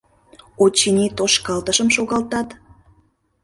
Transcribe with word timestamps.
—Очыни, 0.63 1.05
тошкалтышым 1.17 1.89
шогалтат». 1.95 2.47